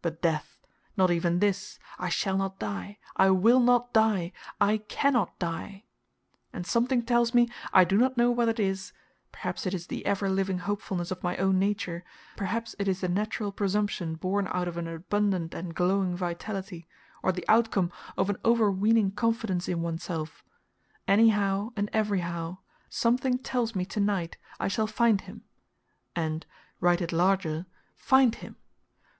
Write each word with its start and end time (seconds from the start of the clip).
But 0.00 0.20
death 0.22 0.58
not 0.96 1.12
even 1.12 1.38
this; 1.38 1.78
I 1.96 2.08
shall 2.08 2.36
not 2.36 2.58
die, 2.58 2.98
I 3.14 3.30
will 3.30 3.60
not 3.60 3.92
die, 3.92 4.32
I 4.60 4.78
cannot 4.78 5.38
die! 5.38 5.84
And 6.52 6.66
something 6.66 7.02
tells 7.04 7.32
me, 7.32 7.48
I 7.72 7.84
do 7.84 7.96
not 7.96 8.16
know 8.16 8.28
what 8.32 8.48
it 8.48 8.58
is 8.58 8.92
perhaps 9.30 9.64
it 9.64 9.72
is 9.72 9.86
the 9.86 10.04
ever 10.04 10.28
living 10.28 10.58
hopefulness 10.58 11.12
of 11.12 11.22
my 11.22 11.36
own 11.36 11.60
nature, 11.60 12.02
perhaps 12.36 12.74
it 12.80 12.88
is 12.88 13.02
the 13.02 13.08
natural 13.08 13.52
presumption 13.52 14.16
born 14.16 14.48
out 14.50 14.66
of 14.66 14.76
an 14.78 14.88
abundant 14.88 15.54
and 15.54 15.76
glowing 15.76 16.16
vitality, 16.16 16.88
or 17.22 17.30
the 17.30 17.48
outcome 17.48 17.92
of 18.18 18.28
an 18.28 18.38
overweening 18.44 19.12
confidence 19.12 19.68
in 19.68 19.80
oneself 19.80 20.42
anyhow 21.06 21.70
and 21.76 21.88
everyhow, 21.92 22.58
something 22.88 23.38
tells 23.38 23.76
me 23.76 23.84
to 23.84 24.00
night 24.00 24.36
I 24.58 24.66
shall 24.66 24.88
find 24.88 25.20
him, 25.20 25.44
and 26.16 26.44
write 26.80 27.00
it 27.00 27.12
larger 27.12 27.66
FIND 27.94 28.34
HIM! 28.34 28.56